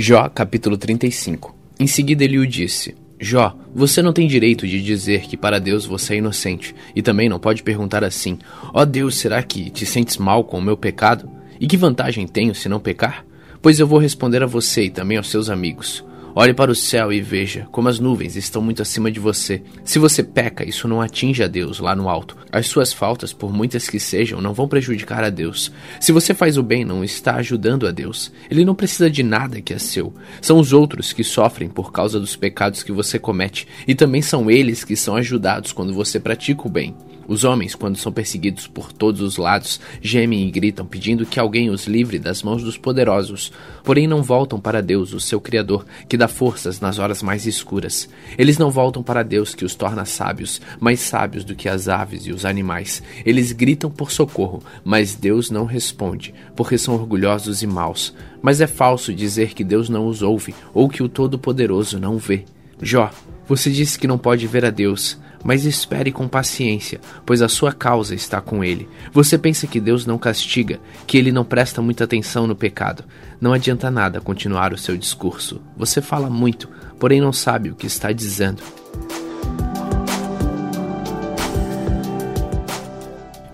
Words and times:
Jó, 0.00 0.28
capítulo 0.28 0.78
35. 0.78 1.52
Em 1.76 1.88
seguida 1.88 2.22
ele 2.22 2.38
o 2.38 2.46
disse: 2.46 2.94
Jó, 3.20 3.58
você 3.74 4.00
não 4.00 4.12
tem 4.12 4.28
direito 4.28 4.64
de 4.64 4.80
dizer 4.80 5.22
que 5.22 5.36
para 5.36 5.58
Deus 5.58 5.84
você 5.84 6.14
é 6.14 6.18
inocente, 6.18 6.72
e 6.94 7.02
também 7.02 7.28
não 7.28 7.40
pode 7.40 7.64
perguntar 7.64 8.04
assim: 8.04 8.38
Ó 8.72 8.82
oh 8.82 8.86
Deus, 8.86 9.16
será 9.16 9.42
que 9.42 9.70
te 9.70 9.84
sentes 9.84 10.16
mal 10.16 10.44
com 10.44 10.58
o 10.58 10.62
meu 10.62 10.76
pecado? 10.76 11.28
E 11.58 11.66
que 11.66 11.76
vantagem 11.76 12.28
tenho 12.28 12.54
se 12.54 12.68
não 12.68 12.78
pecar? 12.78 13.26
Pois 13.60 13.80
eu 13.80 13.88
vou 13.88 13.98
responder 13.98 14.40
a 14.40 14.46
você 14.46 14.84
e 14.84 14.90
também 14.90 15.18
aos 15.18 15.28
seus 15.28 15.50
amigos. 15.50 16.04
Olhe 16.40 16.54
para 16.54 16.70
o 16.70 16.74
céu 16.74 17.12
e 17.12 17.20
veja 17.20 17.66
como 17.72 17.88
as 17.88 17.98
nuvens 17.98 18.36
estão 18.36 18.62
muito 18.62 18.80
acima 18.80 19.10
de 19.10 19.18
você. 19.18 19.60
Se 19.84 19.98
você 19.98 20.22
peca, 20.22 20.64
isso 20.64 20.86
não 20.86 21.00
atinge 21.00 21.42
a 21.42 21.48
Deus 21.48 21.80
lá 21.80 21.96
no 21.96 22.08
alto. 22.08 22.36
As 22.52 22.68
suas 22.68 22.92
faltas, 22.92 23.32
por 23.32 23.52
muitas 23.52 23.88
que 23.88 23.98
sejam, 23.98 24.40
não 24.40 24.54
vão 24.54 24.68
prejudicar 24.68 25.24
a 25.24 25.30
Deus. 25.30 25.72
Se 25.98 26.12
você 26.12 26.32
faz 26.32 26.56
o 26.56 26.62
bem, 26.62 26.84
não 26.84 27.02
está 27.02 27.34
ajudando 27.34 27.88
a 27.88 27.90
Deus. 27.90 28.30
Ele 28.48 28.64
não 28.64 28.72
precisa 28.72 29.10
de 29.10 29.24
nada 29.24 29.60
que 29.60 29.74
é 29.74 29.80
seu. 29.80 30.14
São 30.40 30.60
os 30.60 30.72
outros 30.72 31.12
que 31.12 31.24
sofrem 31.24 31.68
por 31.68 31.90
causa 31.90 32.20
dos 32.20 32.36
pecados 32.36 32.84
que 32.84 32.92
você 32.92 33.18
comete, 33.18 33.66
e 33.84 33.92
também 33.92 34.22
são 34.22 34.48
eles 34.48 34.84
que 34.84 34.94
são 34.94 35.16
ajudados 35.16 35.72
quando 35.72 35.92
você 35.92 36.20
pratica 36.20 36.68
o 36.68 36.70
bem. 36.70 36.94
Os 37.28 37.44
homens, 37.44 37.74
quando 37.74 37.98
são 37.98 38.10
perseguidos 38.10 38.66
por 38.66 38.90
todos 38.90 39.20
os 39.20 39.36
lados, 39.36 39.78
gemem 40.00 40.48
e 40.48 40.50
gritam, 40.50 40.86
pedindo 40.86 41.26
que 41.26 41.38
alguém 41.38 41.68
os 41.68 41.86
livre 41.86 42.18
das 42.18 42.42
mãos 42.42 42.64
dos 42.64 42.78
poderosos. 42.78 43.52
Porém, 43.84 44.06
não 44.06 44.22
voltam 44.22 44.58
para 44.58 44.80
Deus, 44.80 45.12
o 45.12 45.20
seu 45.20 45.38
Criador, 45.38 45.84
que 46.08 46.16
dá 46.16 46.26
forças 46.26 46.80
nas 46.80 46.98
horas 46.98 47.22
mais 47.22 47.46
escuras. 47.46 48.08
Eles 48.38 48.56
não 48.56 48.70
voltam 48.70 49.02
para 49.02 49.22
Deus, 49.22 49.54
que 49.54 49.66
os 49.66 49.74
torna 49.74 50.06
sábios, 50.06 50.58
mais 50.80 51.00
sábios 51.00 51.44
do 51.44 51.54
que 51.54 51.68
as 51.68 51.86
aves 51.86 52.26
e 52.26 52.32
os 52.32 52.46
animais. 52.46 53.02
Eles 53.26 53.52
gritam 53.52 53.90
por 53.90 54.10
socorro, 54.10 54.62
mas 54.82 55.14
Deus 55.14 55.50
não 55.50 55.66
responde, 55.66 56.32
porque 56.56 56.78
são 56.78 56.94
orgulhosos 56.94 57.62
e 57.62 57.66
maus. 57.66 58.14
Mas 58.40 58.62
é 58.62 58.66
falso 58.66 59.12
dizer 59.12 59.52
que 59.52 59.62
Deus 59.62 59.90
não 59.90 60.06
os 60.06 60.22
ouve 60.22 60.54
ou 60.72 60.88
que 60.88 61.02
o 61.02 61.08
Todo-Poderoso 61.10 62.00
não 62.00 62.16
vê. 62.16 62.46
Jó, 62.80 63.10
você 63.46 63.70
disse 63.70 63.98
que 63.98 64.06
não 64.06 64.16
pode 64.16 64.46
ver 64.46 64.64
a 64.64 64.70
Deus 64.70 65.18
mas 65.48 65.64
espere 65.64 66.12
com 66.12 66.28
paciência, 66.28 67.00
pois 67.24 67.40
a 67.40 67.48
sua 67.48 67.72
causa 67.72 68.14
está 68.14 68.38
com 68.38 68.62
ele. 68.62 68.86
Você 69.14 69.38
pensa 69.38 69.66
que 69.66 69.80
Deus 69.80 70.04
não 70.04 70.18
castiga, 70.18 70.78
que 71.06 71.16
ele 71.16 71.32
não 71.32 71.42
presta 71.42 71.80
muita 71.80 72.04
atenção 72.04 72.46
no 72.46 72.54
pecado. 72.54 73.02
Não 73.40 73.54
adianta 73.54 73.90
nada 73.90 74.20
continuar 74.20 74.74
o 74.74 74.76
seu 74.76 74.94
discurso. 74.94 75.58
Você 75.74 76.02
fala 76.02 76.28
muito, 76.28 76.68
porém 77.00 77.18
não 77.18 77.32
sabe 77.32 77.70
o 77.70 77.74
que 77.74 77.86
está 77.86 78.12
dizendo. 78.12 78.62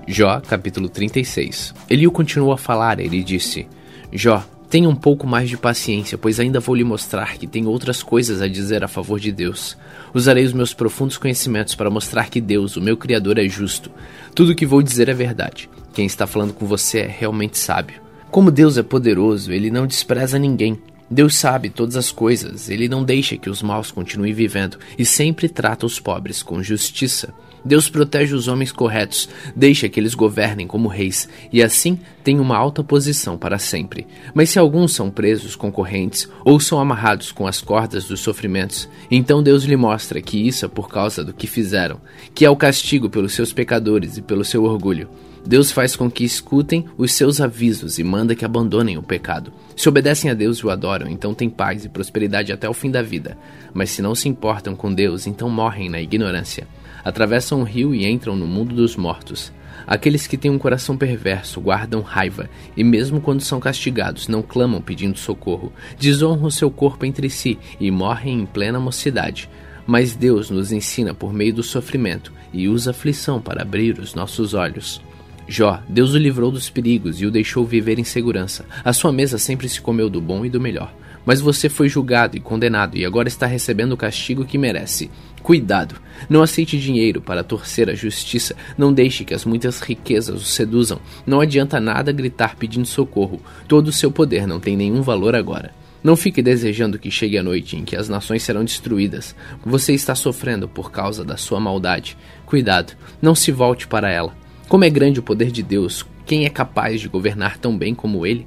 Jó, 0.08 0.40
capítulo 0.40 0.88
36. 0.88 1.76
Eliu 1.88 2.10
continuou 2.10 2.52
a 2.52 2.58
falar, 2.58 2.98
ele 2.98 3.22
disse: 3.22 3.68
Jó, 4.12 4.44
Tenha 4.74 4.88
um 4.88 4.96
pouco 4.96 5.24
mais 5.24 5.48
de 5.48 5.56
paciência, 5.56 6.18
pois 6.18 6.40
ainda 6.40 6.58
vou 6.58 6.74
lhe 6.74 6.82
mostrar 6.82 7.38
que 7.38 7.46
tenho 7.46 7.68
outras 7.68 8.02
coisas 8.02 8.42
a 8.42 8.48
dizer 8.48 8.82
a 8.82 8.88
favor 8.88 9.20
de 9.20 9.30
Deus. 9.30 9.76
Usarei 10.12 10.44
os 10.44 10.52
meus 10.52 10.74
profundos 10.74 11.16
conhecimentos 11.16 11.76
para 11.76 11.88
mostrar 11.88 12.28
que 12.28 12.40
Deus, 12.40 12.76
o 12.76 12.80
meu 12.80 12.96
Criador, 12.96 13.38
é 13.38 13.48
justo. 13.48 13.88
Tudo 14.34 14.50
o 14.50 14.54
que 14.56 14.66
vou 14.66 14.82
dizer 14.82 15.08
é 15.08 15.14
verdade. 15.14 15.70
Quem 15.92 16.06
está 16.06 16.26
falando 16.26 16.52
com 16.52 16.66
você 16.66 17.02
é 17.02 17.06
realmente 17.06 17.56
sábio. 17.56 18.00
Como 18.32 18.50
Deus 18.50 18.76
é 18.76 18.82
poderoso, 18.82 19.52
ele 19.52 19.70
não 19.70 19.86
despreza 19.86 20.40
ninguém. 20.40 20.76
Deus 21.14 21.36
sabe 21.36 21.70
todas 21.70 21.94
as 21.94 22.10
coisas, 22.10 22.68
ele 22.68 22.88
não 22.88 23.04
deixa 23.04 23.36
que 23.36 23.48
os 23.48 23.62
maus 23.62 23.92
continuem 23.92 24.32
vivendo 24.32 24.80
e 24.98 25.06
sempre 25.06 25.48
trata 25.48 25.86
os 25.86 26.00
pobres 26.00 26.42
com 26.42 26.60
justiça. 26.60 27.32
Deus 27.64 27.88
protege 27.88 28.34
os 28.34 28.48
homens 28.48 28.72
corretos, 28.72 29.28
deixa 29.54 29.88
que 29.88 30.00
eles 30.00 30.12
governem 30.12 30.66
como 30.66 30.88
reis 30.88 31.28
e 31.52 31.62
assim 31.62 32.00
têm 32.24 32.40
uma 32.40 32.56
alta 32.56 32.82
posição 32.82 33.38
para 33.38 33.60
sempre. 33.60 34.08
Mas 34.34 34.50
se 34.50 34.58
alguns 34.58 34.92
são 34.92 35.08
presos 35.08 35.54
com 35.54 35.70
correntes 35.70 36.28
ou 36.44 36.58
são 36.58 36.80
amarrados 36.80 37.30
com 37.30 37.46
as 37.46 37.60
cordas 37.60 38.06
dos 38.06 38.18
sofrimentos, 38.18 38.88
então 39.08 39.40
Deus 39.40 39.62
lhe 39.62 39.76
mostra 39.76 40.20
que 40.20 40.48
isso 40.48 40.64
é 40.64 40.68
por 40.68 40.88
causa 40.88 41.22
do 41.22 41.32
que 41.32 41.46
fizeram, 41.46 42.00
que 42.34 42.44
é 42.44 42.50
o 42.50 42.56
castigo 42.56 43.08
pelos 43.08 43.34
seus 43.34 43.52
pecadores 43.52 44.16
e 44.16 44.22
pelo 44.22 44.44
seu 44.44 44.64
orgulho. 44.64 45.08
Deus 45.46 45.70
faz 45.70 45.94
com 45.94 46.10
que 46.10 46.24
escutem 46.24 46.86
os 46.96 47.12
seus 47.12 47.40
avisos 47.40 47.98
e 47.98 48.04
manda 48.04 48.34
que 48.34 48.44
abandonem 48.44 48.96
o 48.96 49.02
pecado. 49.02 49.52
Se 49.76 49.88
obedecem 49.88 50.30
a 50.30 50.34
Deus 50.34 50.58
e 50.58 50.66
o 50.66 50.70
adoram, 50.70 51.08
então 51.08 51.34
têm 51.34 51.50
paz 51.50 51.84
e 51.84 51.88
prosperidade 51.88 52.52
até 52.52 52.68
o 52.68 52.74
fim 52.74 52.90
da 52.90 53.02
vida. 53.02 53.36
Mas 53.72 53.90
se 53.90 54.00
não 54.00 54.14
se 54.14 54.28
importam 54.28 54.74
com 54.74 54.92
Deus, 54.92 55.26
então 55.26 55.50
morrem 55.50 55.90
na 55.90 56.00
ignorância 56.00 56.66
atravessam 57.04 57.60
o 57.60 57.64
rio 57.64 57.94
e 57.94 58.06
entram 58.06 58.34
no 58.34 58.46
mundo 58.46 58.74
dos 58.74 58.96
mortos. 58.96 59.52
Aqueles 59.86 60.26
que 60.26 60.38
têm 60.38 60.50
um 60.50 60.58
coração 60.58 60.96
perverso 60.96 61.60
guardam 61.60 62.00
raiva, 62.00 62.48
e 62.74 62.82
mesmo 62.82 63.20
quando 63.20 63.42
são 63.42 63.60
castigados, 63.60 64.26
não 64.26 64.42
clamam 64.42 64.80
pedindo 64.80 65.18
socorro. 65.18 65.72
Desonram 65.98 66.48
seu 66.48 66.70
corpo 66.70 67.04
entre 67.04 67.28
si 67.28 67.58
e 67.78 67.90
morrem 67.90 68.40
em 68.40 68.46
plena 68.46 68.80
mocidade. 68.80 69.50
Mas 69.86 70.16
Deus 70.16 70.48
nos 70.48 70.72
ensina 70.72 71.12
por 71.12 71.34
meio 71.34 71.52
do 71.52 71.62
sofrimento 71.62 72.32
e 72.50 72.68
usa 72.68 72.92
aflição 72.92 73.38
para 73.38 73.60
abrir 73.60 73.98
os 73.98 74.14
nossos 74.14 74.54
olhos. 74.54 75.02
Jó, 75.46 75.82
Deus 75.88 76.14
o 76.14 76.18
livrou 76.18 76.50
dos 76.50 76.70
perigos 76.70 77.20
e 77.20 77.26
o 77.26 77.30
deixou 77.30 77.66
viver 77.66 77.98
em 77.98 78.04
segurança. 78.04 78.64
A 78.82 78.92
sua 78.92 79.12
mesa 79.12 79.36
sempre 79.36 79.68
se 79.68 79.80
comeu 79.80 80.08
do 80.08 80.20
bom 80.20 80.44
e 80.44 80.50
do 80.50 80.60
melhor. 80.60 80.92
Mas 81.26 81.40
você 81.40 81.68
foi 81.68 81.88
julgado 81.88 82.36
e 82.36 82.40
condenado 82.40 82.96
e 82.96 83.04
agora 83.04 83.28
está 83.28 83.46
recebendo 83.46 83.92
o 83.92 83.96
castigo 83.96 84.44
que 84.44 84.58
merece. 84.58 85.10
Cuidado! 85.42 85.96
Não 86.28 86.42
aceite 86.42 86.78
dinheiro 86.78 87.20
para 87.20 87.44
torcer 87.44 87.90
a 87.90 87.94
justiça. 87.94 88.56
Não 88.76 88.92
deixe 88.92 89.24
que 89.24 89.34
as 89.34 89.44
muitas 89.44 89.80
riquezas 89.80 90.40
o 90.40 90.44
seduzam. 90.44 90.98
Não 91.26 91.40
adianta 91.40 91.80
nada 91.80 92.12
gritar 92.12 92.56
pedindo 92.56 92.86
socorro. 92.86 93.40
Todo 93.68 93.88
o 93.88 93.92
seu 93.92 94.10
poder 94.10 94.46
não 94.46 94.60
tem 94.60 94.76
nenhum 94.76 95.02
valor 95.02 95.34
agora. 95.34 95.72
Não 96.02 96.16
fique 96.16 96.42
desejando 96.42 96.98
que 96.98 97.10
chegue 97.10 97.38
a 97.38 97.42
noite 97.42 97.76
em 97.76 97.84
que 97.84 97.96
as 97.96 98.10
nações 98.10 98.42
serão 98.42 98.62
destruídas. 98.62 99.34
Você 99.64 99.94
está 99.94 100.14
sofrendo 100.14 100.68
por 100.68 100.90
causa 100.90 101.24
da 101.24 101.36
sua 101.36 101.58
maldade. 101.58 102.16
Cuidado, 102.44 102.92
não 103.20 103.34
se 103.34 103.50
volte 103.50 103.86
para 103.86 104.10
ela. 104.10 104.43
Como 104.68 104.84
é 104.84 104.90
grande 104.90 105.20
o 105.20 105.22
poder 105.22 105.50
de 105.50 105.62
Deus, 105.62 106.06
quem 106.24 106.46
é 106.46 106.48
capaz 106.48 107.00
de 107.00 107.08
governar 107.08 107.58
tão 107.58 107.76
bem 107.76 107.94
como 107.94 108.24
ele? 108.26 108.46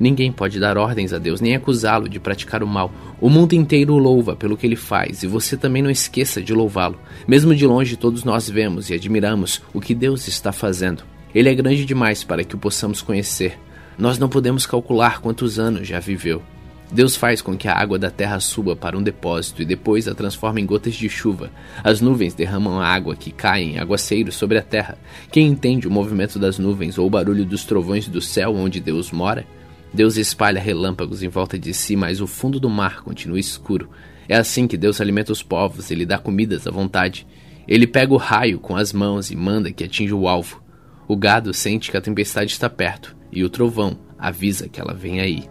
Ninguém 0.00 0.32
pode 0.32 0.58
dar 0.58 0.78
ordens 0.78 1.12
a 1.12 1.18
Deus, 1.18 1.40
nem 1.40 1.54
acusá-lo 1.54 2.08
de 2.08 2.18
praticar 2.18 2.62
o 2.62 2.66
mal. 2.66 2.90
O 3.20 3.28
mundo 3.28 3.52
inteiro 3.52 3.92
o 3.92 3.98
louva 3.98 4.34
pelo 4.34 4.56
que 4.56 4.66
ele 4.66 4.76
faz, 4.76 5.22
e 5.22 5.26
você 5.26 5.56
também 5.56 5.82
não 5.82 5.90
esqueça 5.90 6.40
de 6.40 6.54
louvá-lo. 6.54 6.98
Mesmo 7.26 7.54
de 7.54 7.66
longe, 7.66 7.96
todos 7.96 8.24
nós 8.24 8.48
vemos 8.48 8.88
e 8.88 8.94
admiramos 8.94 9.60
o 9.74 9.80
que 9.80 9.94
Deus 9.94 10.26
está 10.26 10.52
fazendo. 10.52 11.02
Ele 11.34 11.48
é 11.48 11.54
grande 11.54 11.84
demais 11.84 12.24
para 12.24 12.44
que 12.44 12.54
o 12.54 12.58
possamos 12.58 13.02
conhecer. 13.02 13.58
Nós 13.98 14.18
não 14.18 14.28
podemos 14.28 14.64
calcular 14.64 15.20
quantos 15.20 15.58
anos 15.58 15.86
já 15.86 16.00
viveu. 16.00 16.42
Deus 16.90 17.16
faz 17.16 17.42
com 17.42 17.54
que 17.54 17.68
a 17.68 17.74
água 17.74 17.98
da 17.98 18.10
terra 18.10 18.40
suba 18.40 18.74
para 18.74 18.96
um 18.96 19.02
depósito 19.02 19.60
e 19.60 19.64
depois 19.66 20.08
a 20.08 20.14
transforma 20.14 20.58
em 20.58 20.64
gotas 20.64 20.94
de 20.94 21.08
chuva. 21.08 21.50
As 21.84 22.00
nuvens 22.00 22.32
derramam 22.32 22.80
a 22.80 22.86
água 22.86 23.14
que 23.14 23.30
cai 23.30 23.62
em 23.62 23.78
aguaceiros 23.78 24.36
sobre 24.36 24.56
a 24.56 24.62
terra. 24.62 24.96
Quem 25.30 25.46
entende 25.46 25.86
o 25.86 25.90
movimento 25.90 26.38
das 26.38 26.58
nuvens 26.58 26.96
ou 26.96 27.06
o 27.06 27.10
barulho 27.10 27.44
dos 27.44 27.64
trovões 27.64 28.08
do 28.08 28.22
céu 28.22 28.54
onde 28.54 28.80
Deus 28.80 29.12
mora? 29.12 29.46
Deus 29.92 30.16
espalha 30.16 30.60
relâmpagos 30.60 31.22
em 31.22 31.28
volta 31.28 31.58
de 31.58 31.74
si, 31.74 31.94
mas 31.94 32.22
o 32.22 32.26
fundo 32.26 32.58
do 32.58 32.70
mar 32.70 33.02
continua 33.02 33.38
escuro. 33.38 33.90
É 34.26 34.36
assim 34.36 34.66
que 34.66 34.76
Deus 34.76 35.00
alimenta 35.00 35.32
os 35.32 35.42
povos 35.42 35.90
e 35.90 35.94
lhe 35.94 36.06
dá 36.06 36.18
comidas 36.18 36.66
à 36.66 36.70
vontade. 36.70 37.26
Ele 37.66 37.86
pega 37.86 38.14
o 38.14 38.18
raio 38.18 38.58
com 38.58 38.76
as 38.76 38.94
mãos 38.94 39.30
e 39.30 39.36
manda 39.36 39.70
que 39.70 39.84
atinja 39.84 40.16
o 40.16 40.26
alvo. 40.26 40.62
O 41.06 41.16
gado 41.16 41.52
sente 41.52 41.90
que 41.90 41.96
a 41.98 42.02
tempestade 42.02 42.52
está 42.52 42.68
perto 42.68 43.14
e 43.30 43.44
o 43.44 43.50
trovão 43.50 43.98
avisa 44.18 44.68
que 44.68 44.80
ela 44.80 44.94
vem 44.94 45.20
aí. 45.20 45.48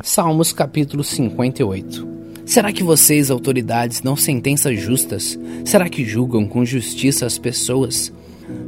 Salmos 0.00 0.52
capítulo 0.52 1.02
58 1.02 2.06
Será 2.46 2.72
que 2.72 2.84
vocês, 2.84 3.32
autoridades, 3.32 4.00
não 4.00 4.14
sentenças 4.14 4.80
justas? 4.80 5.36
Será 5.64 5.88
que 5.88 6.04
julgam 6.04 6.46
com 6.46 6.64
justiça 6.64 7.26
as 7.26 7.36
pessoas? 7.36 8.12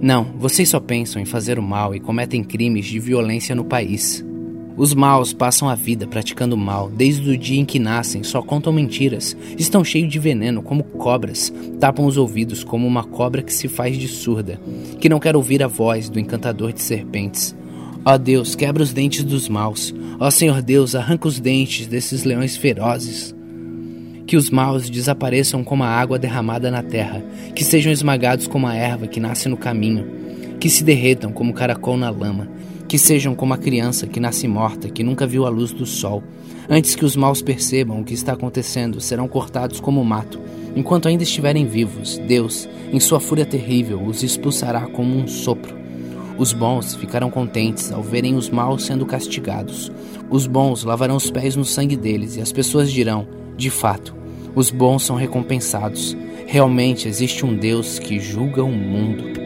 Não, 0.02 0.24
vocês 0.24 0.68
só 0.68 0.80
pensam 0.80 1.22
em 1.22 1.24
fazer 1.24 1.56
o 1.56 1.62
mal 1.62 1.94
e 1.94 2.00
cometem 2.00 2.42
crimes 2.42 2.86
de 2.86 2.98
violência 2.98 3.54
no 3.54 3.64
país. 3.64 4.24
Os 4.76 4.92
maus 4.92 5.32
passam 5.32 5.68
a 5.68 5.76
vida 5.76 6.04
praticando 6.04 6.56
mal, 6.56 6.90
desde 6.90 7.30
o 7.30 7.38
dia 7.38 7.60
em 7.60 7.64
que 7.64 7.78
nascem, 7.78 8.24
só 8.24 8.42
contam 8.42 8.72
mentiras, 8.72 9.36
estão 9.56 9.84
cheios 9.84 10.10
de 10.10 10.18
veneno 10.18 10.62
como 10.62 10.82
cobras, 10.82 11.52
tapam 11.78 12.06
os 12.06 12.16
ouvidos 12.16 12.64
como 12.64 12.88
uma 12.88 13.04
cobra 13.04 13.40
que 13.40 13.52
se 13.52 13.68
faz 13.68 13.96
de 13.96 14.08
surda, 14.08 14.60
que 14.98 15.08
não 15.08 15.20
quer 15.20 15.36
ouvir 15.36 15.62
a 15.62 15.68
voz 15.68 16.08
do 16.08 16.18
encantador 16.18 16.72
de 16.72 16.82
serpentes. 16.82 17.54
Ó 18.02 18.16
Deus, 18.16 18.54
quebra 18.54 18.82
os 18.82 18.94
dentes 18.94 19.22
dos 19.22 19.46
maus. 19.46 19.94
Ó 20.18 20.30
Senhor 20.30 20.62
Deus, 20.62 20.94
arranca 20.94 21.28
os 21.28 21.38
dentes 21.38 21.86
desses 21.86 22.24
leões 22.24 22.56
ferozes. 22.56 23.34
Que 24.26 24.38
os 24.38 24.48
maus 24.48 24.88
desapareçam 24.88 25.62
como 25.62 25.82
a 25.82 25.88
água 25.88 26.18
derramada 26.18 26.70
na 26.70 26.82
terra, 26.82 27.22
que 27.54 27.62
sejam 27.62 27.92
esmagados 27.92 28.46
como 28.46 28.66
a 28.66 28.74
erva 28.74 29.06
que 29.06 29.20
nasce 29.20 29.50
no 29.50 29.56
caminho, 29.56 30.06
que 30.58 30.70
se 30.70 30.82
derretam 30.82 31.30
como 31.30 31.52
caracol 31.52 31.96
na 31.96 32.10
lama, 32.10 32.48
Que 32.88 32.98
sejam 32.98 33.36
como 33.36 33.54
a 33.54 33.58
criança 33.58 34.04
que 34.04 34.18
nasce 34.18 34.48
morta, 34.48 34.88
que 34.88 35.04
nunca 35.04 35.24
viu 35.24 35.46
a 35.46 35.48
luz 35.48 35.72
do 35.72 35.86
sol. 35.86 36.24
Antes 36.68 36.96
que 36.96 37.04
os 37.04 37.14
maus 37.14 37.40
percebam 37.40 38.00
o 38.00 38.04
que 38.04 38.14
está 38.14 38.32
acontecendo, 38.32 39.00
serão 39.00 39.28
cortados 39.28 39.78
como 39.78 40.04
mato. 40.04 40.40
Enquanto 40.74 41.06
ainda 41.06 41.22
estiverem 41.22 41.66
vivos, 41.66 42.18
Deus, 42.26 42.68
em 42.92 42.98
sua 42.98 43.20
fúria 43.20 43.46
terrível, 43.46 44.02
os 44.02 44.24
expulsará 44.24 44.88
como 44.88 45.16
um 45.16 45.28
sopro. 45.28 45.78
Os 46.40 46.54
bons 46.54 46.94
ficarão 46.94 47.30
contentes 47.30 47.92
ao 47.92 48.02
verem 48.02 48.34
os 48.34 48.48
maus 48.48 48.86
sendo 48.86 49.04
castigados. 49.04 49.92
Os 50.30 50.46
bons 50.46 50.84
lavarão 50.84 51.16
os 51.16 51.30
pés 51.30 51.54
no 51.54 51.66
sangue 51.66 51.96
deles, 51.96 52.36
e 52.36 52.40
as 52.40 52.50
pessoas 52.50 52.90
dirão: 52.90 53.28
de 53.58 53.68
fato, 53.68 54.16
os 54.54 54.70
bons 54.70 55.02
são 55.02 55.16
recompensados. 55.16 56.16
Realmente 56.46 57.06
existe 57.06 57.44
um 57.44 57.54
Deus 57.54 57.98
que 57.98 58.18
julga 58.18 58.64
o 58.64 58.72
mundo. 58.72 59.38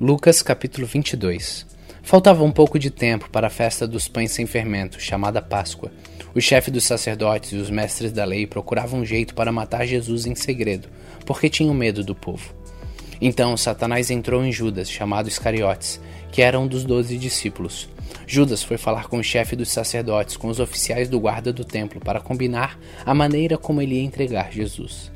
Lucas 0.00 0.42
capítulo 0.42 0.84
22 0.84 1.64
Faltava 2.02 2.42
um 2.42 2.50
pouco 2.50 2.76
de 2.76 2.90
tempo 2.90 3.30
para 3.30 3.46
a 3.46 3.50
festa 3.50 3.86
dos 3.86 4.08
pães 4.08 4.32
sem 4.32 4.46
fermento, 4.46 5.00
chamada 5.00 5.40
Páscoa. 5.40 5.92
O 6.34 6.40
chefe 6.40 6.70
dos 6.70 6.84
sacerdotes 6.84 7.52
e 7.52 7.56
os 7.56 7.68
mestres 7.68 8.10
da 8.10 8.24
lei 8.24 8.46
procuravam 8.46 9.00
um 9.00 9.04
jeito 9.04 9.34
para 9.34 9.52
matar 9.52 9.86
Jesus 9.86 10.24
em 10.24 10.34
segredo, 10.34 10.88
porque 11.26 11.50
tinham 11.50 11.74
medo 11.74 12.02
do 12.02 12.14
povo. 12.14 12.54
Então 13.20 13.56
Satanás 13.56 14.10
entrou 14.10 14.44
em 14.44 14.50
Judas, 14.50 14.90
chamado 14.90 15.28
Iscariotes, 15.28 16.00
que 16.32 16.40
era 16.40 16.58
um 16.58 16.66
dos 16.66 16.84
doze 16.84 17.18
discípulos. 17.18 17.88
Judas 18.26 18.62
foi 18.62 18.78
falar 18.78 19.08
com 19.08 19.18
o 19.18 19.22
chefe 19.22 19.54
dos 19.54 19.70
sacerdotes, 19.70 20.36
com 20.36 20.48
os 20.48 20.58
oficiais 20.58 21.08
do 21.08 21.20
guarda 21.20 21.52
do 21.52 21.64
templo, 21.64 22.00
para 22.00 22.20
combinar 22.20 22.78
a 23.04 23.14
maneira 23.14 23.58
como 23.58 23.82
ele 23.82 23.96
ia 23.96 24.02
entregar 24.02 24.50
Jesus. 24.50 25.12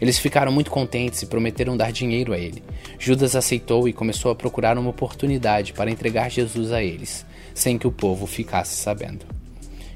Eles 0.00 0.18
ficaram 0.18 0.52
muito 0.52 0.70
contentes 0.70 1.20
e 1.20 1.26
prometeram 1.26 1.76
dar 1.76 1.92
dinheiro 1.92 2.32
a 2.32 2.38
ele. 2.38 2.62
Judas 2.98 3.34
aceitou 3.34 3.88
e 3.88 3.92
começou 3.92 4.30
a 4.30 4.36
procurar 4.36 4.78
uma 4.78 4.88
oportunidade 4.88 5.72
para 5.72 5.90
entregar 5.90 6.30
Jesus 6.30 6.72
a 6.72 6.82
eles, 6.82 7.26
sem 7.52 7.76
que 7.76 7.86
o 7.86 7.92
povo 7.92 8.26
ficasse 8.26 8.76
sabendo. 8.76 9.39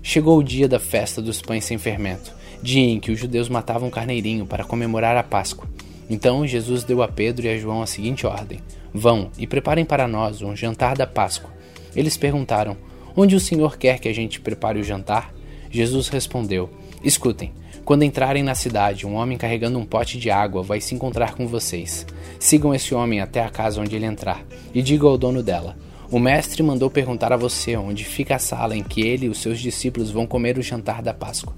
Chegou 0.07 0.39
o 0.39 0.45
dia 0.45 0.69
da 0.69 0.79
festa 0.79 1.23
dos 1.23 1.41
pães 1.41 1.65
sem 1.65 1.79
fermento, 1.79 2.31
dia 2.63 2.83
em 2.83 3.01
que 3.01 3.11
os 3.11 3.19
judeus 3.19 3.49
matavam 3.49 3.89
um 3.89 3.91
carneirinho 3.91 4.45
para 4.45 4.63
comemorar 4.63 5.17
a 5.17 5.23
Páscoa. 5.23 5.67
Então 6.11 6.47
Jesus 6.47 6.85
deu 6.85 7.03
a 7.03 7.09
Pedro 7.09 7.47
e 7.47 7.49
a 7.49 7.57
João 7.57 7.81
a 7.81 7.87
seguinte 7.87 8.27
ordem: 8.27 8.61
Vão 8.93 9.31
e 9.39 9.47
preparem 9.47 9.83
para 9.83 10.07
nós 10.07 10.43
um 10.43 10.55
jantar 10.55 10.95
da 10.95 11.07
Páscoa. 11.07 11.51
Eles 11.97 12.19
perguntaram: 12.19 12.77
Onde 13.17 13.35
o 13.35 13.41
Senhor 13.41 13.79
quer 13.79 13.99
que 13.99 14.07
a 14.07 14.13
gente 14.13 14.43
prepare 14.43 14.79
o 14.79 14.85
jantar? 14.85 15.33
Jesus 15.71 16.09
respondeu: 16.09 16.69
Escutem. 17.03 17.51
Quando 17.83 18.05
entrarem 18.05 18.43
na 18.43 18.55
cidade, 18.55 19.07
um 19.07 19.15
homem 19.15 19.39
carregando 19.39 19.79
um 19.79 19.87
pote 19.87 20.19
de 20.19 20.31
água 20.31 20.63
vai 20.63 20.83
se 20.83 20.95
encontrar 20.95 21.35
com 21.35 21.47
vocês. 21.47 22.07
Sigam 22.39 22.75
esse 22.75 22.95
homem 22.95 23.21
até 23.21 23.43
a 23.43 23.49
casa 23.49 23.81
onde 23.81 23.97
ele 23.97 24.05
entrar 24.05 24.45
e 24.75 24.83
digam 24.83 25.09
ao 25.09 25.17
dono 25.17 25.43
dela: 25.43 25.75
o 26.15 26.19
mestre 26.21 26.63
mandou 26.63 26.89
perguntar 26.89 27.33
a 27.33 27.37
você 27.37 27.77
onde 27.77 28.05
fica 28.05 28.37
a 28.37 28.39
sala 28.39 28.77
em 28.77 28.85
que 28.85 29.01
ele 29.01 29.27
e 29.27 29.29
os 29.29 29.39
seus 29.39 29.59
discípulos 29.59 30.13
vão 30.13 30.29
comer 30.29 30.57
o 30.57 30.63
jantar 30.63 31.03
da 31.03 31.13
Páscoa. 31.13 31.53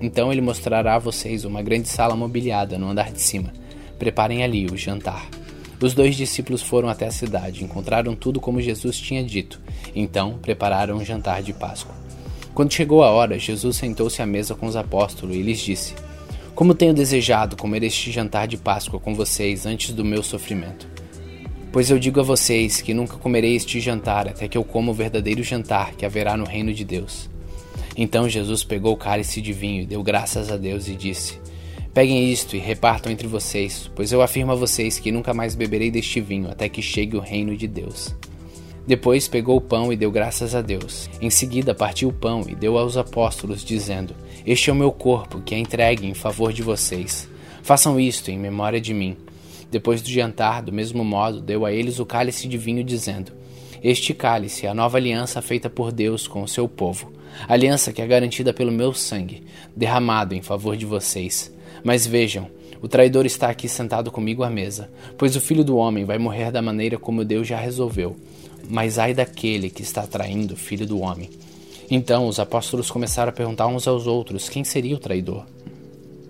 Então 0.00 0.30
ele 0.30 0.40
mostrará 0.40 0.94
a 0.94 0.98
vocês 1.00 1.44
uma 1.44 1.60
grande 1.60 1.88
sala 1.88 2.14
mobiliada 2.14 2.78
no 2.78 2.88
andar 2.88 3.10
de 3.10 3.20
cima. 3.20 3.52
Preparem 3.98 4.44
ali 4.44 4.66
o 4.66 4.76
jantar. 4.76 5.28
Os 5.82 5.92
dois 5.92 6.14
discípulos 6.14 6.62
foram 6.62 6.88
até 6.88 7.04
a 7.04 7.10
cidade, 7.10 7.64
encontraram 7.64 8.14
tudo 8.14 8.40
como 8.40 8.62
Jesus 8.62 8.96
tinha 8.96 9.24
dito. 9.24 9.60
Então 9.92 10.38
prepararam 10.38 10.98
um 10.98 11.04
jantar 11.04 11.42
de 11.42 11.52
Páscoa. 11.52 11.96
Quando 12.54 12.72
chegou 12.72 13.02
a 13.02 13.10
hora, 13.10 13.40
Jesus 13.40 13.76
sentou-se 13.76 14.22
à 14.22 14.26
mesa 14.26 14.54
com 14.54 14.66
os 14.66 14.76
apóstolos 14.76 15.34
e 15.34 15.42
lhes 15.42 15.58
disse: 15.58 15.96
Como 16.54 16.76
tenho 16.76 16.94
desejado 16.94 17.56
comer 17.56 17.82
este 17.82 18.12
jantar 18.12 18.46
de 18.46 18.56
Páscoa 18.56 19.00
com 19.00 19.16
vocês 19.16 19.66
antes 19.66 19.92
do 19.92 20.04
meu 20.04 20.22
sofrimento. 20.22 20.95
Pois 21.76 21.90
eu 21.90 21.98
digo 21.98 22.20
a 22.20 22.22
vocês 22.22 22.80
que 22.80 22.94
nunca 22.94 23.18
comerei 23.18 23.54
este 23.54 23.80
jantar 23.80 24.26
até 24.26 24.48
que 24.48 24.56
eu 24.56 24.64
coma 24.64 24.92
o 24.92 24.94
verdadeiro 24.94 25.42
jantar 25.42 25.94
que 25.94 26.06
haverá 26.06 26.34
no 26.34 26.46
reino 26.46 26.72
de 26.72 26.82
Deus. 26.86 27.28
Então 27.94 28.30
Jesus 28.30 28.64
pegou 28.64 28.94
o 28.94 28.96
cálice 28.96 29.42
de 29.42 29.52
vinho 29.52 29.82
e 29.82 29.84
deu 29.86 30.02
graças 30.02 30.50
a 30.50 30.56
Deus 30.56 30.88
e 30.88 30.96
disse: 30.96 31.38
Peguem 31.92 32.32
isto 32.32 32.56
e 32.56 32.58
repartam 32.58 33.12
entre 33.12 33.28
vocês, 33.28 33.90
pois 33.94 34.10
eu 34.10 34.22
afirmo 34.22 34.52
a 34.52 34.54
vocês 34.54 34.98
que 34.98 35.12
nunca 35.12 35.34
mais 35.34 35.54
beberei 35.54 35.90
deste 35.90 36.18
vinho 36.18 36.50
até 36.50 36.66
que 36.66 36.80
chegue 36.80 37.14
o 37.14 37.20
reino 37.20 37.54
de 37.54 37.68
Deus. 37.68 38.16
Depois 38.86 39.28
pegou 39.28 39.58
o 39.58 39.60
pão 39.60 39.92
e 39.92 39.96
deu 39.96 40.10
graças 40.10 40.54
a 40.54 40.62
Deus. 40.62 41.10
Em 41.20 41.28
seguida 41.28 41.74
partiu 41.74 42.08
o 42.08 42.14
pão 42.14 42.42
e 42.48 42.54
deu 42.54 42.78
aos 42.78 42.96
apóstolos, 42.96 43.62
dizendo: 43.62 44.16
Este 44.46 44.70
é 44.70 44.72
o 44.72 44.76
meu 44.76 44.92
corpo, 44.92 45.42
que 45.42 45.54
é 45.54 45.58
entregue 45.58 46.06
em 46.06 46.14
favor 46.14 46.54
de 46.54 46.62
vocês. 46.62 47.28
Façam 47.62 48.00
isto 48.00 48.30
em 48.30 48.38
memória 48.38 48.80
de 48.80 48.94
mim. 48.94 49.14
Depois 49.70 50.00
do 50.00 50.08
jantar, 50.08 50.62
do 50.62 50.72
mesmo 50.72 51.04
modo, 51.04 51.40
deu 51.40 51.64
a 51.66 51.72
eles 51.72 51.98
o 51.98 52.06
cálice 52.06 52.46
de 52.48 52.56
vinho, 52.56 52.84
dizendo: 52.84 53.32
Este 53.82 54.14
cálice 54.14 54.66
é 54.66 54.68
a 54.68 54.74
nova 54.74 54.96
aliança 54.96 55.42
feita 55.42 55.68
por 55.68 55.92
Deus 55.92 56.28
com 56.28 56.42
o 56.42 56.48
seu 56.48 56.68
povo, 56.68 57.12
aliança 57.48 57.92
que 57.92 58.00
é 58.00 58.06
garantida 58.06 58.52
pelo 58.52 58.72
meu 58.72 58.92
sangue, 58.92 59.44
derramado 59.74 60.34
em 60.34 60.42
favor 60.42 60.76
de 60.76 60.86
vocês. 60.86 61.52
Mas 61.82 62.06
vejam, 62.06 62.48
o 62.80 62.88
traidor 62.88 63.26
está 63.26 63.48
aqui 63.48 63.68
sentado 63.68 64.10
comigo 64.10 64.42
à 64.42 64.50
mesa, 64.50 64.90
pois 65.16 65.34
o 65.34 65.40
filho 65.40 65.64
do 65.64 65.76
homem 65.76 66.04
vai 66.04 66.18
morrer 66.18 66.50
da 66.50 66.62
maneira 66.62 66.98
como 66.98 67.24
Deus 67.24 67.46
já 67.46 67.58
resolveu. 67.58 68.16
Mas 68.68 68.98
ai 68.98 69.14
daquele 69.14 69.70
que 69.70 69.82
está 69.82 70.06
traindo 70.06 70.54
o 70.54 70.56
filho 70.56 70.86
do 70.86 71.00
homem. 71.00 71.30
Então 71.90 72.26
os 72.26 72.40
apóstolos 72.40 72.90
começaram 72.90 73.30
a 73.30 73.32
perguntar 73.32 73.66
uns 73.68 73.86
aos 73.86 74.06
outros 74.06 74.48
quem 74.48 74.64
seria 74.64 74.96
o 74.96 75.00
traidor. 75.00 75.46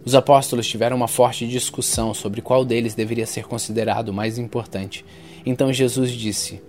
Os 0.07 0.15
apóstolos 0.15 0.69
tiveram 0.69 0.97
uma 0.97 1.09
forte 1.09 1.49
discussão 1.49 2.15
sobre 2.15 2.41
qual 2.41 2.65
deles 2.65 2.95
deveria 2.95 3.27
ser 3.27 3.45
considerado 3.45 4.11
o 4.11 4.15
mais 4.15 4.39
importante. 4.39 5.05
Então 5.45 5.73
Jesus 5.73 6.13
disse: 6.13 6.63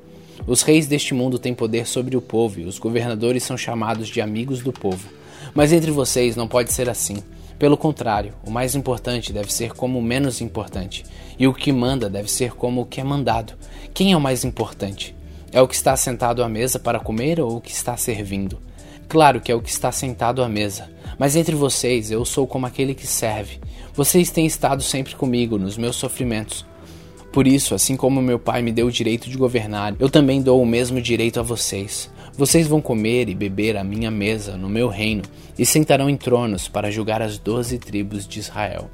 Os 0.48 0.64
reis 0.64 0.88
deste 0.88 1.14
mundo 1.14 1.38
têm 1.38 1.54
poder 1.54 1.86
sobre 1.86 2.18
o 2.18 2.22
povo 2.22 2.60
e 2.60 2.66
os 2.66 2.80
governadores 2.80 3.44
são 3.44 3.56
chamados 3.56 4.08
de 4.08 4.20
amigos 4.22 4.64
do 4.64 4.74
povo. 4.74 5.08
Mas 5.54 5.72
entre 5.72 5.92
vocês 5.92 6.36
não 6.36 6.48
pode 6.48 6.74
ser 6.74 6.90
assim. 6.90 7.18
Pelo 7.60 7.78
contrário, 7.78 8.34
o 8.44 8.50
mais 8.50 8.74
importante 8.74 9.32
deve 9.32 9.54
ser 9.54 9.72
como 9.74 10.00
o 10.00 10.04
menos 10.04 10.42
importante, 10.42 11.06
e 11.38 11.48
o 11.48 11.54
que 11.54 11.72
manda 11.72 12.10
deve 12.10 12.32
ser 12.32 12.56
como 12.56 12.82
o 12.82 12.86
que 12.88 13.00
é 13.00 13.04
mandado. 13.04 13.54
Quem 13.94 14.14
é 14.14 14.18
o 14.18 14.22
mais 14.22 14.44
importante? 14.44 15.16
É 15.52 15.62
o 15.62 15.68
que 15.68 15.76
está 15.76 15.96
sentado 15.96 16.44
à 16.44 16.50
mesa 16.50 16.80
para 16.80 17.00
comer 17.00 17.40
ou 17.40 17.58
o 17.58 17.62
que 17.62 17.72
está 17.72 17.96
servindo? 17.98 18.60
Claro 19.08 19.40
que 19.40 19.52
é 19.52 19.56
o 19.56 19.62
que 19.62 19.70
está 19.70 19.90
sentado 19.90 20.44
à 20.44 20.50
mesa, 20.50 20.90
mas 21.18 21.38
entre 21.38 21.56
vocês 21.56 22.12
eu 22.12 22.26
sou 22.26 22.46
como 22.46 22.66
aquele 22.66 22.94
que 22.94 23.08
serve. 23.08 23.58
Vocês 23.94 24.30
têm 24.30 24.46
estado 24.46 24.84
sempre 24.84 25.16
comigo 25.16 25.58
nos 25.58 25.78
meus 25.78 25.96
sofrimentos. 25.96 26.66
Por 27.32 27.48
isso, 27.48 27.74
assim 27.74 27.96
como 27.96 28.22
meu 28.22 28.38
pai 28.38 28.62
me 28.62 28.72
deu 28.72 28.88
o 28.88 28.92
direito 28.92 29.30
de 29.30 29.38
governar, 29.38 29.96
eu 29.98 30.10
também 30.10 30.42
dou 30.42 30.62
o 30.62 30.66
mesmo 30.66 31.02
direito 31.02 31.40
a 31.40 31.44
vocês. 31.44 32.12
Vocês 32.34 32.68
vão 32.68 32.82
comer 32.82 33.30
e 33.30 33.36
beber 33.36 33.78
à 33.78 33.84
minha 33.84 34.12
mesa 34.12 34.58
no 34.58 34.68
meu 34.68 34.90
reino 34.90 35.24
e 35.58 35.66
sentarão 35.66 36.10
em 36.10 36.18
tronos 36.18 36.68
para 36.68 36.92
julgar 36.92 37.22
as 37.22 37.40
doze 37.40 37.78
tribos 37.78 38.28
de 38.28 38.40
Israel. 38.40 38.90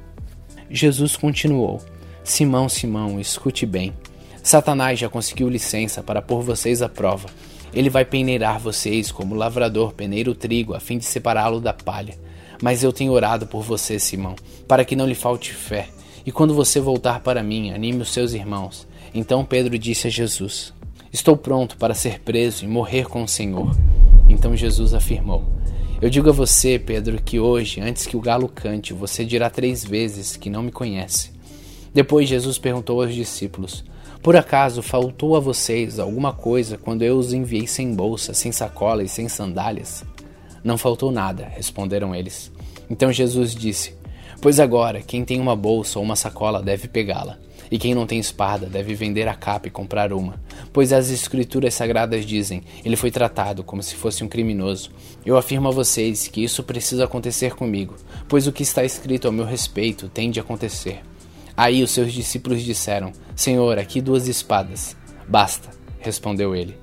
Jesus 0.70 1.16
continuou: 1.16 1.82
Simão, 2.22 2.68
Simão, 2.68 3.18
escute 3.18 3.66
bem. 3.66 3.92
Satanás 4.44 4.98
já 4.98 5.08
conseguiu 5.08 5.48
licença 5.48 6.02
para 6.02 6.22
pôr 6.22 6.40
vocês 6.40 6.82
à 6.82 6.88
prova 6.88 7.26
ele 7.74 7.90
vai 7.90 8.04
peneirar 8.04 8.60
vocês 8.60 9.10
como 9.10 9.34
o 9.34 9.38
lavrador 9.38 9.92
peneira 9.92 10.30
o 10.30 10.34
trigo 10.34 10.74
a 10.74 10.80
fim 10.80 10.98
de 10.98 11.04
separá-lo 11.04 11.60
da 11.60 11.72
palha. 11.72 12.16
Mas 12.62 12.82
eu 12.82 12.92
tenho 12.92 13.12
orado 13.12 13.46
por 13.46 13.62
você, 13.62 13.98
Simão, 13.98 14.36
para 14.68 14.84
que 14.84 14.94
não 14.94 15.06
lhe 15.06 15.14
falte 15.14 15.52
fé. 15.52 15.88
E 16.24 16.32
quando 16.32 16.54
você 16.54 16.80
voltar 16.80 17.20
para 17.20 17.42
mim, 17.42 17.72
anime 17.72 18.02
os 18.02 18.12
seus 18.12 18.32
irmãos. 18.32 18.86
Então 19.12 19.44
Pedro 19.44 19.78
disse 19.78 20.06
a 20.06 20.10
Jesus: 20.10 20.72
Estou 21.12 21.36
pronto 21.36 21.76
para 21.76 21.94
ser 21.94 22.20
preso 22.20 22.64
e 22.64 22.68
morrer 22.68 23.06
com 23.06 23.22
o 23.22 23.28
Senhor. 23.28 23.76
Então 24.28 24.56
Jesus 24.56 24.94
afirmou: 24.94 25.44
Eu 26.00 26.08
digo 26.08 26.30
a 26.30 26.32
você, 26.32 26.78
Pedro, 26.78 27.20
que 27.20 27.38
hoje, 27.38 27.80
antes 27.80 28.06
que 28.06 28.16
o 28.16 28.20
galo 28.20 28.48
cante, 28.48 28.92
você 28.92 29.24
dirá 29.24 29.50
três 29.50 29.84
vezes 29.84 30.36
que 30.36 30.48
não 30.48 30.62
me 30.62 30.72
conhece. 30.72 31.32
Depois 31.92 32.28
Jesus 32.28 32.56
perguntou 32.56 33.02
aos 33.02 33.14
discípulos: 33.14 33.84
por 34.24 34.36
acaso 34.36 34.80
faltou 34.80 35.36
a 35.36 35.40
vocês 35.40 35.98
alguma 35.98 36.32
coisa 36.32 36.78
quando 36.78 37.02
eu 37.02 37.18
os 37.18 37.34
enviei 37.34 37.66
sem 37.66 37.94
bolsa, 37.94 38.32
sem 38.32 38.50
sacola 38.50 39.02
e 39.02 39.08
sem 39.08 39.28
sandálias? 39.28 40.02
Não 40.64 40.78
faltou 40.78 41.12
nada, 41.12 41.44
responderam 41.44 42.14
eles. 42.14 42.50
Então 42.88 43.12
Jesus 43.12 43.54
disse: 43.54 43.94
Pois 44.40 44.58
agora, 44.58 45.02
quem 45.02 45.26
tem 45.26 45.38
uma 45.38 45.54
bolsa 45.54 45.98
ou 45.98 46.04
uma 46.06 46.16
sacola 46.16 46.62
deve 46.62 46.88
pegá-la, 46.88 47.36
e 47.70 47.78
quem 47.78 47.94
não 47.94 48.06
tem 48.06 48.18
espada 48.18 48.64
deve 48.64 48.94
vender 48.94 49.28
a 49.28 49.34
capa 49.34 49.68
e 49.68 49.70
comprar 49.70 50.10
uma. 50.10 50.40
Pois 50.72 50.90
as 50.90 51.10
Escrituras 51.10 51.74
Sagradas 51.74 52.24
dizem: 52.24 52.62
Ele 52.82 52.96
foi 52.96 53.10
tratado 53.10 53.62
como 53.62 53.82
se 53.82 53.94
fosse 53.94 54.24
um 54.24 54.28
criminoso. 54.28 54.90
Eu 55.26 55.36
afirmo 55.36 55.68
a 55.68 55.70
vocês 55.70 56.28
que 56.28 56.42
isso 56.42 56.62
precisa 56.62 57.04
acontecer 57.04 57.54
comigo, 57.54 57.94
pois 58.26 58.46
o 58.46 58.52
que 58.52 58.62
está 58.62 58.82
escrito 58.84 59.26
ao 59.26 59.32
meu 59.34 59.44
respeito 59.44 60.08
tem 60.08 60.30
de 60.30 60.40
acontecer. 60.40 61.02
Aí 61.56 61.82
os 61.82 61.90
seus 61.90 62.12
discípulos 62.12 62.62
disseram: 62.62 63.12
Senhor, 63.34 63.78
aqui 63.78 64.00
duas 64.00 64.28
espadas. 64.28 64.96
Basta, 65.28 65.70
respondeu 66.00 66.54
ele. 66.54 66.76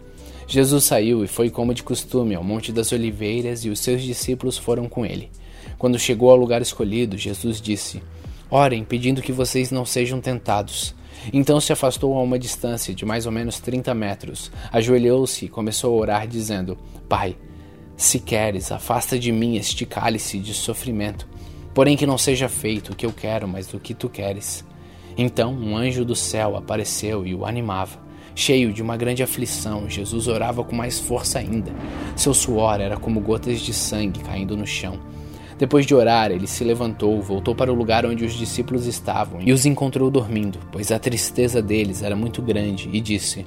Jesus 0.48 0.84
saiu 0.84 1.24
e 1.24 1.28
foi 1.28 1.50
como 1.50 1.74
de 1.74 1.84
costume 1.84 2.36
ao 2.36 2.44
Monte 2.44 2.72
das 2.72 2.92
Oliveiras 2.92 3.64
e 3.64 3.70
os 3.70 3.80
seus 3.80 4.02
discípulos 4.02 4.58
foram 4.58 4.88
com 4.90 5.06
ele. 5.06 5.30
Quando 5.78 5.98
chegou 5.98 6.30
ao 6.30 6.36
lugar 6.36 6.62
escolhido, 6.62 7.18
Jesus 7.18 7.62
disse: 7.62 8.04
Orem, 8.50 8.84
pedindo 8.84 9.22
que 9.22 9.32
vocês 9.32 9.72
não 9.72 9.86
sejam 9.86 10.20
tentados. 10.20 10.94
Então 11.32 11.60
se 11.62 11.72
afastou 11.72 12.18
a 12.18 12.22
uma 12.22 12.40
distância 12.40 12.94
de 12.94 13.06
mais 13.06 13.26
ou 13.26 13.32
menos 13.32 13.60
30 13.60 13.94
metros, 13.94 14.52
ajoelhou-se 14.72 15.46
e 15.46 15.50
começou 15.50 15.94
a 15.94 15.98
orar, 15.98 16.28
dizendo: 16.28 16.78
Pai, 17.08 17.38
se 17.96 18.20
queres, 18.20 18.72
afasta 18.72 19.18
de 19.18 19.32
mim 19.32 19.56
este 19.56 19.86
cálice 19.86 20.40
de 20.40 20.54
sofrimento, 20.54 21.28
porém 21.74 21.98
que 21.98 22.06
não 22.06 22.18
seja 22.18 22.50
feito 22.50 22.92
o 22.92 22.96
que 22.96 23.06
eu 23.06 23.14
quero, 23.14 23.48
mas 23.48 23.74
o 23.74 23.80
que 23.80 23.94
tu 23.94 24.10
queres. 24.10 24.66
Então 25.18 25.54
um 25.54 25.76
anjo 25.76 26.06
do 26.06 26.16
céu 26.16 26.56
apareceu 26.56 27.26
e 27.26 27.36
o 27.36 27.46
animava. 27.46 28.00
Cheio 28.34 28.72
de 28.72 28.82
uma 28.82 28.96
grande 28.96 29.22
aflição, 29.22 29.90
Jesus 29.90 30.28
orava 30.28 30.64
com 30.64 30.76
mais 30.76 31.00
força 31.00 31.40
ainda. 31.40 31.72
Seu 32.16 32.34
suor 32.34 32.80
era 32.80 32.96
como 32.98 33.20
gotas 33.20 33.60
de 33.60 33.74
sangue 33.74 34.22
caindo 34.22 34.56
no 34.56 34.66
chão. 34.66 35.00
Depois 35.62 35.86
de 35.86 35.94
orar, 35.94 36.32
ele 36.32 36.48
se 36.48 36.64
levantou, 36.64 37.22
voltou 37.22 37.54
para 37.54 37.72
o 37.72 37.76
lugar 37.76 38.04
onde 38.04 38.26
os 38.26 38.34
discípulos 38.34 38.88
estavam 38.88 39.42
e 39.42 39.52
os 39.52 39.64
encontrou 39.64 40.10
dormindo, 40.10 40.58
pois 40.72 40.92
a 40.92 40.98
tristeza 40.98 41.62
deles 41.62 42.02
era 42.02 42.16
muito 42.16 42.42
grande, 42.42 42.90
e 42.92 43.00
disse: 43.00 43.46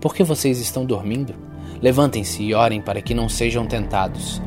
Por 0.00 0.12
que 0.12 0.24
vocês 0.24 0.58
estão 0.58 0.84
dormindo? 0.84 1.34
Levantem-se 1.80 2.42
e 2.42 2.52
orem 2.52 2.80
para 2.80 3.00
que 3.00 3.14
não 3.14 3.28
sejam 3.28 3.64
tentados. 3.64 4.42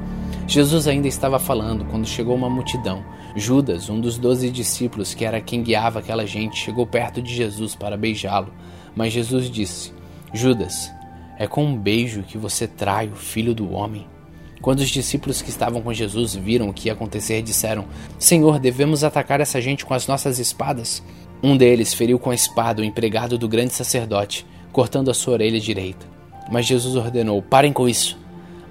Jesus 0.48 0.88
ainda 0.88 1.08
estava 1.08 1.40
falando 1.40 1.86
quando 1.86 2.08
chegou 2.08 2.36
uma 2.36 2.50
multidão. 2.50 3.04
Judas, 3.36 3.90
um 3.90 4.00
dos 4.00 4.18
doze 4.18 4.50
discípulos, 4.50 5.14
que 5.14 5.25
era 5.25 5.42
quem 5.42 5.64
guiava 5.64 6.00
aquela 6.00 6.25
gente, 6.25 6.64
chegou 6.64 6.86
perto 6.86 7.22
de 7.22 7.34
Jesus 7.34 7.75
para 7.75 7.98
beijá-lo. 7.98 8.54
Mas 8.96 9.12
Jesus 9.12 9.50
disse: 9.50 9.92
Judas, 10.34 10.92
é 11.38 11.48
com 11.48 11.66
um 11.66 11.78
beijo 11.78 12.24
que 12.24 12.38
você 12.38 12.68
trai 12.68 13.08
o 13.08 13.16
filho 13.16 13.54
do 13.54 13.72
homem. 13.72 14.08
Quando 14.62 14.80
os 14.80 14.90
discípulos 14.90 15.42
que 15.42 15.50
estavam 15.50 15.82
com 15.82 15.94
Jesus 15.94 16.36
viram 16.36 16.70
o 16.70 16.74
que 16.74 16.88
ia 16.88 16.94
acontecer, 16.94 17.42
disseram: 17.42 17.86
Senhor, 18.18 18.60
devemos 18.60 19.04
atacar 19.04 19.42
essa 19.42 19.60
gente 19.60 19.86
com 19.86 19.94
as 19.94 20.08
nossas 20.08 20.40
espadas? 20.40 21.04
Um 21.44 21.58
deles 21.58 21.94
feriu 21.94 22.18
com 22.18 22.30
a 22.30 22.36
espada 22.36 22.82
o 22.82 22.86
empregado 22.86 23.38
do 23.38 23.50
grande 23.50 23.74
sacerdote, 23.74 24.46
cortando 24.72 25.12
a 25.12 25.14
sua 25.14 25.34
orelha 25.34 25.60
direita. 25.60 26.06
Mas 26.52 26.66
Jesus 26.66 26.96
ordenou: 26.96 27.42
Parem 27.42 27.74
com 27.74 27.90
isso. 27.90 28.18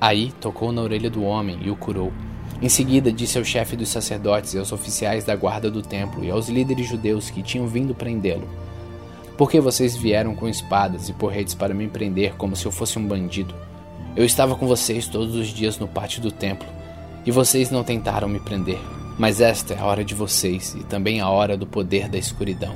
Aí 0.04 0.32
tocou 0.38 0.70
na 0.70 0.82
orelha 0.82 1.08
do 1.08 1.24
homem 1.24 1.58
e 1.62 1.70
o 1.70 1.76
curou. 1.76 2.12
Em 2.60 2.68
seguida, 2.68 3.10
disse 3.10 3.38
ao 3.38 3.44
chefe 3.44 3.74
dos 3.74 3.88
sacerdotes 3.88 4.52
e 4.52 4.58
aos 4.58 4.70
oficiais 4.70 5.24
da 5.24 5.34
guarda 5.34 5.70
do 5.70 5.80
templo 5.80 6.22
e 6.22 6.30
aos 6.30 6.50
líderes 6.50 6.86
judeus 6.86 7.30
que 7.30 7.42
tinham 7.42 7.66
vindo 7.66 7.94
prendê-lo: 7.94 8.46
Por 9.38 9.50
que 9.50 9.58
vocês 9.58 9.96
vieram 9.96 10.34
com 10.34 10.46
espadas 10.46 11.08
e 11.08 11.14
porretes 11.14 11.54
para 11.54 11.72
me 11.72 11.88
prender 11.88 12.34
como 12.34 12.54
se 12.54 12.66
eu 12.66 12.70
fosse 12.70 12.98
um 12.98 13.08
bandido? 13.08 13.54
Eu 14.14 14.26
estava 14.26 14.54
com 14.56 14.66
vocês 14.66 15.08
todos 15.08 15.34
os 15.36 15.48
dias 15.48 15.78
no 15.78 15.88
pátio 15.88 16.20
do 16.20 16.30
templo, 16.30 16.68
e 17.24 17.30
vocês 17.30 17.70
não 17.70 17.82
tentaram 17.82 18.28
me 18.28 18.40
prender. 18.40 18.78
Mas 19.18 19.40
esta 19.40 19.72
é 19.72 19.78
a 19.78 19.86
hora 19.86 20.04
de 20.04 20.14
vocês 20.14 20.76
e 20.78 20.84
também 20.84 21.22
a 21.22 21.30
hora 21.30 21.56
do 21.56 21.66
poder 21.66 22.10
da 22.10 22.18
escuridão. 22.18 22.74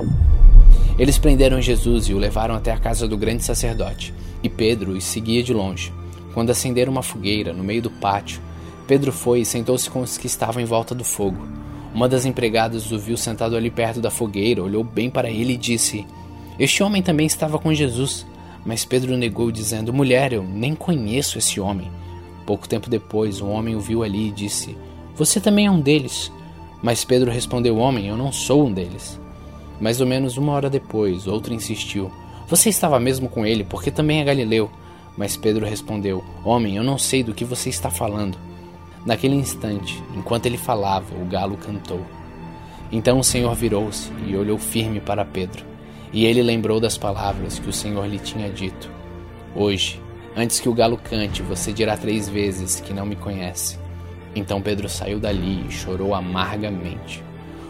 Eles 0.98 1.18
prenderam 1.18 1.60
Jesus 1.60 2.06
e 2.06 2.14
o 2.14 2.18
levaram 2.18 2.54
até 2.54 2.72
a 2.72 2.78
casa 2.78 3.06
do 3.06 3.18
grande 3.18 3.44
sacerdote, 3.44 4.14
e 4.42 4.48
Pedro 4.48 4.92
os 4.92 5.04
seguia 5.04 5.42
de 5.42 5.52
longe. 5.52 5.92
Quando 6.34 6.50
acenderam 6.50 6.92
uma 6.92 7.02
fogueira 7.02 7.52
no 7.52 7.64
meio 7.64 7.82
do 7.82 7.90
pátio, 7.90 8.40
Pedro 8.86 9.12
foi 9.12 9.40
e 9.40 9.44
sentou-se 9.44 9.90
com 9.90 10.00
os 10.00 10.16
que 10.16 10.26
estavam 10.26 10.62
em 10.62 10.66
volta 10.66 10.94
do 10.94 11.04
fogo. 11.04 11.46
Uma 11.94 12.08
das 12.08 12.24
empregadas 12.24 12.90
o 12.92 12.98
viu 12.98 13.16
sentado 13.16 13.56
ali 13.56 13.70
perto 13.70 14.00
da 14.00 14.10
fogueira, 14.10 14.62
olhou 14.62 14.84
bem 14.84 15.10
para 15.10 15.30
ele 15.30 15.54
e 15.54 15.58
disse: 15.58 16.06
Este 16.58 16.82
homem 16.82 17.02
também 17.02 17.26
estava 17.26 17.58
com 17.58 17.74
Jesus. 17.74 18.26
Mas 18.64 18.84
Pedro 18.84 19.16
negou, 19.16 19.50
dizendo: 19.50 19.92
Mulher, 19.92 20.32
eu 20.32 20.42
nem 20.42 20.74
conheço 20.74 21.38
esse 21.38 21.60
homem. 21.60 21.90
Pouco 22.46 22.68
tempo 22.68 22.88
depois, 22.88 23.40
um 23.40 23.50
homem 23.50 23.74
o 23.74 23.80
viu 23.80 24.02
ali 24.02 24.28
e 24.28 24.32
disse: 24.32 24.76
Você 25.16 25.40
também 25.40 25.66
é 25.66 25.70
um 25.70 25.80
deles. 25.80 26.30
Mas 26.82 27.04
Pedro 27.04 27.30
respondeu: 27.30 27.76
Homem, 27.76 28.06
eu 28.06 28.16
não 28.16 28.30
sou 28.30 28.66
um 28.66 28.72
deles. 28.72 29.20
Mais 29.80 30.00
ou 30.00 30.06
menos 30.06 30.36
uma 30.36 30.52
hora 30.52 30.70
depois, 30.70 31.26
outro 31.26 31.54
insistiu: 31.54 32.10
Você 32.48 32.68
estava 32.68 33.00
mesmo 33.00 33.28
com 33.28 33.44
ele, 33.44 33.64
porque 33.64 33.90
também 33.90 34.20
é 34.20 34.24
galileu. 34.24 34.70
Mas 35.18 35.36
Pedro 35.36 35.66
respondeu: 35.66 36.24
Homem, 36.44 36.76
eu 36.76 36.84
não 36.84 36.96
sei 36.96 37.24
do 37.24 37.34
que 37.34 37.44
você 37.44 37.68
está 37.68 37.90
falando. 37.90 38.38
Naquele 39.04 39.34
instante, 39.34 40.00
enquanto 40.14 40.46
ele 40.46 40.56
falava, 40.56 41.12
o 41.20 41.26
galo 41.26 41.56
cantou. 41.56 42.00
Então 42.90 43.18
o 43.18 43.24
Senhor 43.24 43.52
virou-se 43.54 44.10
e 44.26 44.36
olhou 44.36 44.56
firme 44.58 45.00
para 45.00 45.24
Pedro. 45.24 45.66
E 46.12 46.24
ele 46.24 46.42
lembrou 46.42 46.80
das 46.80 46.96
palavras 46.96 47.58
que 47.58 47.68
o 47.68 47.72
Senhor 47.72 48.06
lhe 48.06 48.18
tinha 48.20 48.48
dito: 48.48 48.88
Hoje, 49.56 50.00
antes 50.36 50.60
que 50.60 50.68
o 50.68 50.74
galo 50.74 50.96
cante, 50.96 51.42
você 51.42 51.72
dirá 51.72 51.96
três 51.96 52.28
vezes 52.28 52.80
que 52.80 52.94
não 52.94 53.04
me 53.04 53.16
conhece. 53.16 53.76
Então 54.36 54.62
Pedro 54.62 54.88
saiu 54.88 55.18
dali 55.18 55.66
e 55.68 55.72
chorou 55.72 56.14
amargamente. 56.14 57.24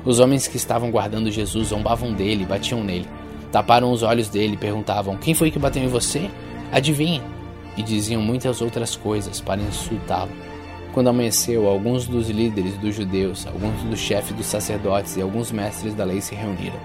Os 0.05 0.21
homens 0.21 0.47
que 0.47 0.59
estavam 0.59 0.90
guardando 0.90 1.31
Jesus 1.31 1.69
zombavam 1.69 2.12
dele 2.12 2.43
e 2.43 2.47
batiam 2.47 2.85
nele. 2.85 3.09
Taparam 3.50 3.90
os 3.90 4.02
olhos 4.02 4.28
dele 4.28 4.52
e 4.52 4.59
perguntavam: 4.59 5.17
Quem 5.17 5.33
foi 5.33 5.50
que 5.50 5.59
bateu 5.59 5.83
em 5.83 5.88
você? 5.88 6.31
Adivinha? 6.71 7.38
E 7.79 7.83
diziam 7.83 8.21
muitas 8.21 8.61
outras 8.61 8.95
coisas 8.95 9.41
para 9.41 9.63
insultá-lo. 9.63 10.33
Quando 10.93 11.09
amanheceu, 11.09 11.67
alguns 11.67 12.07
dos 12.07 12.29
líderes 12.29 12.77
dos 12.77 12.95
judeus, 12.95 13.47
alguns 13.47 13.81
dos 13.85 13.99
chefes 13.99 14.37
dos 14.37 14.47
sacerdotes 14.47 15.17
e 15.17 15.23
alguns 15.23 15.51
mestres 15.51 15.95
da 15.95 16.05
lei 16.05 16.21
se 16.21 16.35
reuniram 16.35 16.79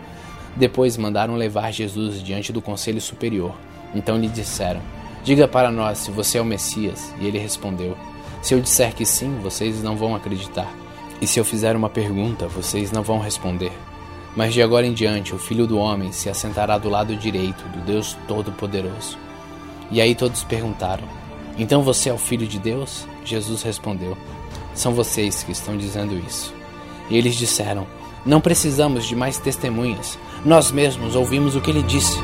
depois 0.56 0.98
mandaram 0.98 1.36
levar 1.36 1.72
Jesus 1.72 2.22
diante 2.22 2.52
do 2.52 2.62
conselho 2.62 3.02
superior. 3.02 3.54
Então 3.94 4.18
lhe 4.18 4.28
disseram: 4.28 4.82
Diga 5.24 5.48
para 5.48 5.72
nós 5.72 6.00
se 6.00 6.12
você 6.12 6.38
é 6.38 6.42
o 6.42 6.46
Messias. 6.46 7.14
E 7.20 7.26
ele 7.26 7.40
respondeu: 7.40 7.98
Se 8.42 8.54
eu 8.54 8.60
disser 8.60 8.94
que 8.94 9.06
sim, 9.06 9.40
vocês 9.42 9.82
não 9.82 9.96
vão 9.96 10.16
acreditar. 10.16 10.72
E 11.22 11.28
se 11.28 11.40
eu 11.40 11.46
fizer 11.46 11.76
uma 11.76 11.90
pergunta, 11.90 12.48
vocês 12.48 12.92
não 12.92 13.04
vão 13.04 13.20
responder. 13.20 13.72
Mas 14.36 14.54
de 14.54 14.62
agora 14.62 14.86
em 14.86 14.94
diante 14.94 15.34
o 15.34 15.40
Filho 15.40 15.68
do 15.68 15.78
Homem 15.78 16.12
se 16.12 16.28
assentará 16.28 16.78
do 16.78 16.90
lado 16.90 17.16
direito 17.16 17.64
do 17.70 17.86
Deus 17.86 18.18
Todo-Poderoso. 18.28 19.18
E 19.92 20.02
aí 20.02 20.16
todos 20.16 20.44
perguntaram: 20.44 21.04
Então 21.58 21.84
você 21.84 22.10
é 22.10 22.13
o 22.13 22.18
Filho 22.18 22.48
de 22.48 22.60
Deus? 22.60 23.08
Jesus 23.24 23.62
respondeu: 23.62 24.18
São 24.74 24.94
vocês 24.94 25.44
que 25.44 25.52
estão 25.52 25.78
dizendo 25.78 26.18
isso. 26.28 26.54
E 27.10 27.18
eles 27.18 27.36
disseram: 27.36 27.88
Não 28.25 28.42
precisamos 28.42 29.06
de 29.06 29.16
mais 29.16 29.38
testemunhas. 29.38 30.18
Nós 30.46 30.72
mesmos 30.72 31.16
ouvimos 31.16 31.56
o 31.56 31.62
que 31.62 31.72
ele 31.72 31.84
disse. 31.84 32.18